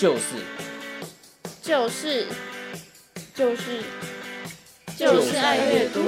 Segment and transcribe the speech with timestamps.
[0.00, 0.36] 就是
[1.60, 2.26] 就是
[3.34, 3.82] 就是
[4.96, 6.00] 就是爱阅读。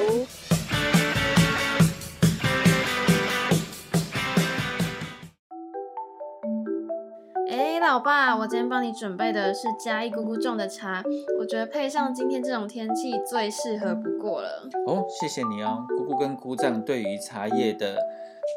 [7.50, 11.02] 哎，老爸，我今天帮你准备的是嘉义姑姑种的茶，
[11.38, 14.70] 我觉得配上今天这种天气最适合不过了。
[14.86, 15.84] 哦，谢谢你哦。
[15.98, 17.96] 姑姑跟姑丈对于茶叶的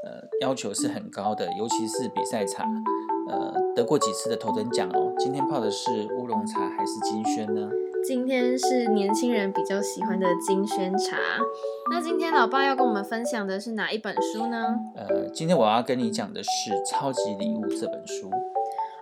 [0.05, 2.63] 呃要求是很高的，尤其是比赛茶，
[3.27, 5.13] 呃得过几次的头等奖哦。
[5.19, 7.69] 今天泡的是乌龙茶还是金萱呢？
[8.03, 11.17] 今天是年轻人比较喜欢的金萱茶。
[11.91, 14.75] 那今天老爸要跟我们分享的是哪一本书呢？
[14.95, 16.49] 呃，今天我要跟你讲的是
[16.89, 18.29] 《超级礼物》这本书。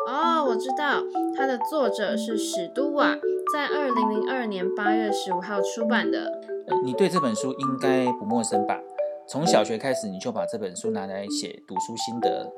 [0.08, 1.02] 哦，我知道，
[1.38, 3.16] 它的作者是史都瓦，
[3.54, 6.42] 在二零零二年八月十五号出版的。
[6.66, 8.80] 呃你对这本书应该不陌生吧？
[9.28, 12.52] 从小学开始你就把这本书拿来写读书心得。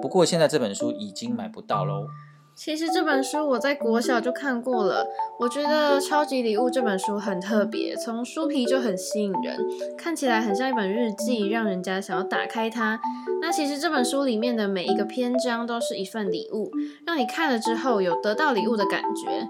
[0.00, 2.06] 不过现在这本书已经买不到喽。
[2.54, 5.06] 其实这本书我在国小就看过了，
[5.38, 9.58] 我觉得《超级礼物》这本书很特别，从书皮就很吸引人，
[9.98, 12.98] 看起来很像一本日记，让人家想要打开它。
[13.42, 16.70] 那其实这本书里面的每一个篇章都是一份礼物，
[17.06, 19.46] 让你看了之后有得到礼物的感觉。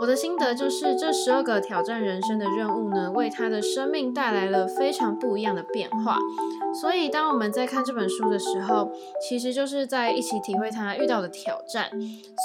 [0.00, 6.18] 我的心得就是，这十二个挑战人生的任务呢，为他的生命带来了非常不一样的变化。
[6.80, 8.90] 所以，当我们在看这本书的时候，
[9.20, 11.88] 其实就是在一起体会他遇到的挑战。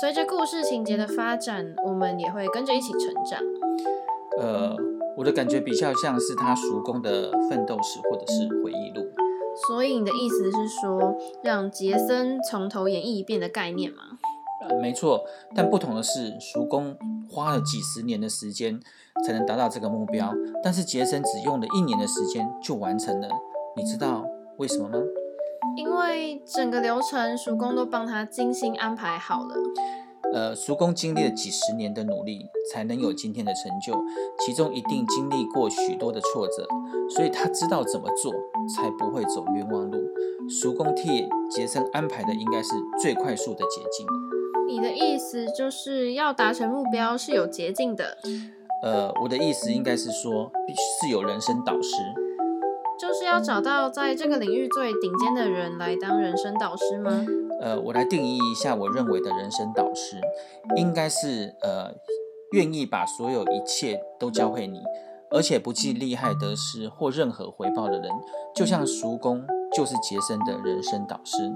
[0.01, 3.39] 随着故事情节的发展，我们也会跟着一起成长。
[4.39, 4.75] 呃，
[5.15, 9.07] 我的感觉比较像是他叔公的奋斗史或者是回忆录。
[9.67, 14.03] 所以，你的意思是说，让杰森从头演绎一遍的概念吗？
[14.61, 15.23] 呃，没错，
[15.55, 16.97] 但不同的是，叔公
[17.29, 18.79] 花了几十年的时间
[19.25, 23.29] 才能达到这个目标，但是杰森只用了一年的时间就完成了。
[23.75, 24.25] 你知道
[24.57, 24.97] 为什么吗？
[25.75, 29.55] 因为整个流程叔公都帮他精心安排好了。
[30.33, 33.97] 呃，叔公经历了几十年的努力，才能有今天的成就，
[34.43, 36.67] 其中一定经历过许多的挫折，
[37.15, 38.33] 所以他知道怎么做，
[38.75, 39.99] 才不会走冤枉路。
[40.49, 42.69] 叔公替杰森安排的应该是
[43.01, 44.05] 最快速的捷径。
[44.67, 48.17] 你的意思就是要达成目标是有捷径的，
[48.83, 51.93] 呃，我的意思应该是说，必须是有人生导师。
[52.99, 57.25] 就是要找到在这个领域最顶尖的人来当人生导师吗？
[57.61, 60.19] 呃，我来定义一下我认为的人生导师，
[60.75, 61.93] 应该是呃，
[62.51, 64.81] 愿意把所有一切都教会你，
[65.29, 68.11] 而且不计利害得失或任何回报的人，
[68.55, 69.45] 就像叔公
[69.75, 71.53] 就是杰森的人生导师。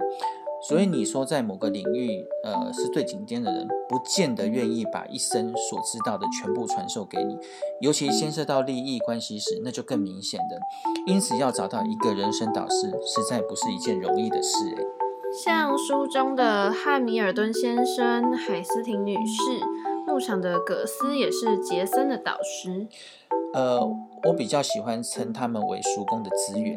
[0.68, 7.36] 所以你说在某个领域，呃，是最顶尖的人，不见得愿意把一生所知道的全部传授给你，
[7.82, 10.60] 尤其牵涉到利益关系时，那就更明显的。
[11.08, 14.86] 因此，要找到一个人生导师，实在不是一件容易的事诶。
[15.44, 19.62] 像书中的汉密尔顿先生、海斯廷女士，
[20.08, 22.88] 牧场的葛斯也是杰森的导师。
[23.54, 23.80] 呃，
[24.24, 26.76] 我比较喜欢称他们为叔公的资源，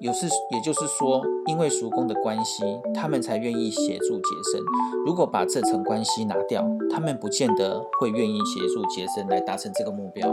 [0.00, 2.62] 有是也就是说，因为叔公的关系，
[2.94, 4.62] 他们才愿意协助杰森。
[5.06, 10.28] 如果把这层关系拿掉，他们不见得会愿意协助杰森来达成这个目标。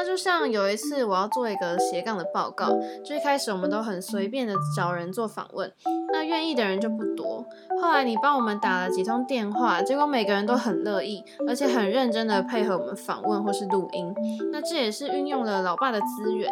[0.00, 2.74] 那就像有一次我要做一个斜杠的报告，
[3.04, 5.70] 最开始我们都很随便的找人做访问，
[6.10, 7.44] 那愿意的人就不多。
[7.82, 14.14] 后来你帮我们打了几通电话，结果每个人都很乐意，而且很认真的配合我们访问或是录音。
[14.50, 16.50] 那这也是运用了老爸的资源。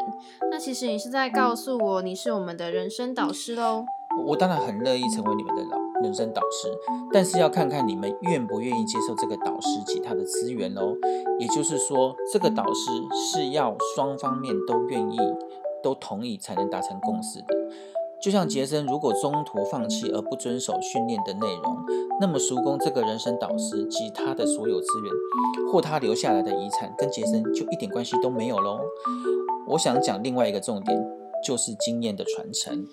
[0.50, 3.86] 那其实你是在告诉我，你是我们的人生导师喽。
[4.26, 6.68] 我当然很乐意成为你们的老人生导师，
[7.12, 10.94] 但是要看看你们愿不愿意接受这个导师及他的资源喽。
[11.38, 12.90] 也就是说，这个导师
[13.32, 15.18] 是要双方面都愿意、
[15.82, 17.46] 都同意才能达成共识的。
[18.20, 21.76] 就像杰森如果中途放弃而不遵守训练的内容，
[22.20, 28.80] 那么叔公这个人生导师及他的所有资源或他留下来的遗产，跟杰森就一点关系都没有喽。
[29.68, 30.98] 我想讲另外一个重点，
[31.46, 32.84] 就是经验的传承。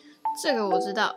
[0.41, 1.15] 这个我知道，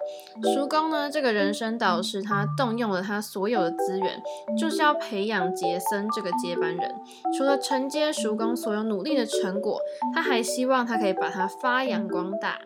[0.54, 4.22] 叔公呢，这个人生导师，他动用了他所有的资源，
[4.56, 6.94] 就是要培养杰森这个接班人。
[7.36, 9.80] 除了承接叔公所有努力的成果，
[10.14, 12.58] 他还希望他可以把它发扬光大。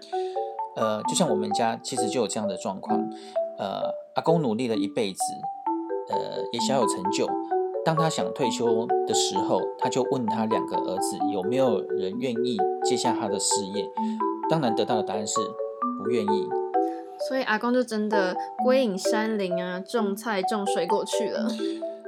[0.76, 2.98] 呃，就像我们家其实就有这样的状况。
[3.58, 5.18] 呃，阿公努力了一辈子，
[6.10, 6.18] 呃，
[6.52, 7.26] 也小有成就。
[7.84, 13.84] 当他想退休的时候，他就问他两个儿子有没有人愿意接下他的事业。
[14.48, 15.34] 当然得到的答案是
[16.02, 16.48] 不愿意。
[17.28, 21.48] 所以阿公就真的归隐山林啊，种菜种水果去了。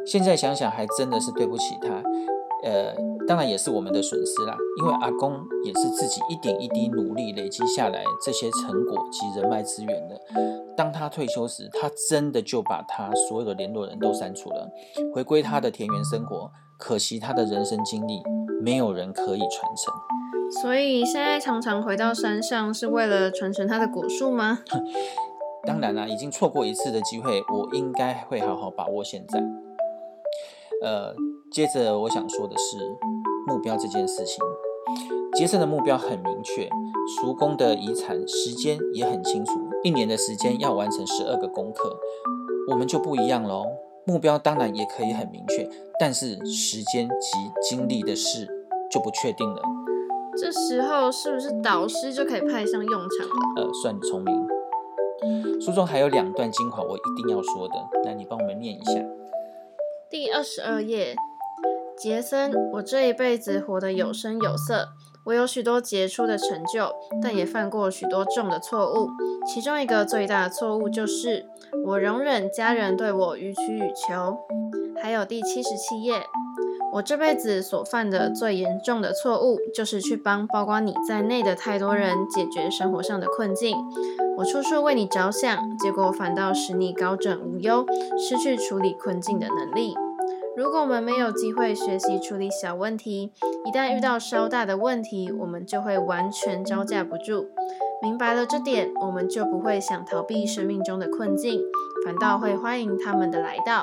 [0.05, 2.03] 现在想想，还真的是对不起他。
[2.65, 2.95] 呃，
[3.29, 10.19] 当然也是我们的损失啦，因为阿公也是自己一点一滴努力累积下来这些成果及人脉资源的。
[10.77, 14.69] 当他退休时，他真的就把他所有的联络人都删除了，
[15.15, 16.51] 回归他的田园生活。
[16.79, 18.23] 可惜他的人生经历
[18.63, 19.95] 没有人可以传承，
[20.63, 24.61] 所以现在常常回到山上是为了传承他的果树吗？
[25.67, 29.43] 当然啦，已经错过一次的机会，我应该会好好把握现在。
[30.83, 31.15] 呃，
[31.51, 32.77] 接着我想说的是
[33.47, 34.45] 目标这件事情。
[35.35, 36.69] 杰森的目标很明确，
[37.17, 39.53] 叔公的遗产时间也很清楚，
[39.83, 41.99] 一年的时间要完成十二个功课。
[42.71, 43.65] 我们就不一样喽，
[44.05, 45.69] 目标当然也可以很明确，
[45.99, 48.47] 但是时间及精力的事
[48.91, 49.63] 就不确定了。
[50.37, 53.63] 这时候是不是导师就可以派上用场了？
[53.63, 54.47] 呃，算你聪明。
[55.61, 58.93] 书中还有两段精华，我一定要说的，那你帮我们念一下。
[60.11, 61.17] 第二十二页，
[61.97, 64.89] 杰森，我这一辈子活得有声有色，
[65.27, 66.93] 我有许多杰出的成就，
[67.23, 69.09] 但也犯过许多重的错误。
[69.47, 71.47] 其中一个最大的错误就是，
[71.87, 74.37] 我容忍家人对我予取予求。
[75.01, 76.23] 还有第七十七页。
[76.95, 83.77] 我这辈子所犯的最严重的错误，就是去帮包括你在内的太多人解决生活上的困境。
[84.37, 87.85] 我处处为你着想，结果反倒使你高枕无忧，
[88.17, 89.93] 失去处理困境的能力。
[90.57, 93.33] 如果我们没有机会学习处理小问题，
[93.65, 97.49] 一旦遇到稍大的问题，我们就会完全招架不住。
[98.01, 101.61] 明白了这点，我们就不会想逃避生命中的困境，
[102.07, 103.83] 反倒会欢迎他们的来到。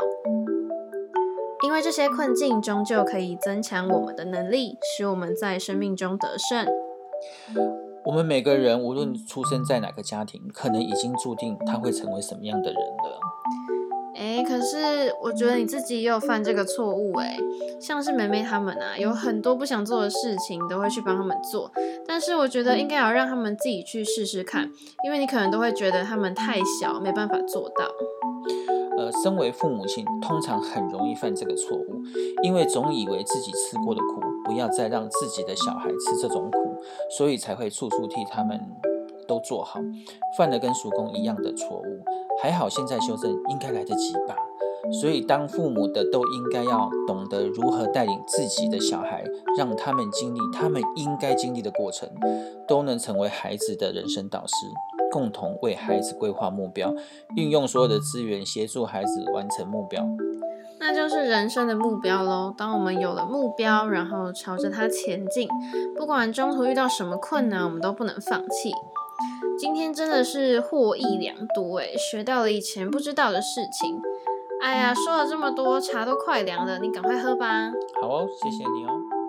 [1.63, 6.66] 因为这些困境终究可以增强我们的能力，使我们在生命中得胜。
[8.04, 13.19] 我们每个人无论出生在哪个家庭，可能已经注定他会成为什么样的人了。
[14.16, 17.38] 哎，可是我觉得你自己也有犯这个错误哎，
[17.80, 21.72] 像是梅梅他们啊，有很多不想做的事情都会去帮他们做，
[22.07, 24.69] 但是我觉得应该要让他们自己去试试看，
[25.06, 27.86] 因为你可能都会觉得他们太小，没办法做到。
[29.24, 32.02] 身为父母亲，通常很容易犯这个错误，
[32.44, 36.81] 因为总以为自己吃过的苦，不要再让自己的小孩吃这种苦，
[37.18, 38.60] 所以才会处处替他们
[39.28, 39.80] 都做好，
[40.38, 42.04] 犯了跟叔公一样的错误。
[42.42, 44.36] 还好现在修正应该来得及吧。
[45.00, 49.24] 所以当父母的都应该要懂得如何带领自己的小孩，
[49.56, 52.10] 让他们经历他们应该经历的过程，
[52.68, 54.54] 都能成为孩子的人生导师。
[55.12, 56.94] 共同为孩子规划目标，
[57.36, 60.04] 运用所有的资源协助孩子完成目标，
[60.80, 62.54] 那就是人生的目标喽。
[62.58, 65.48] 当我们有了目标，然后朝着它前进，
[65.96, 68.72] 不管中途遇到什么困难，我们都不能放弃。
[69.60, 74.02] 今天真的是获益良多诶，学到了以前不知道的事情。
[74.64, 77.72] 哎呀，说了这么多，茶都快凉了，你赶快喝吧。
[78.02, 79.20] 好哦，谢谢你哦。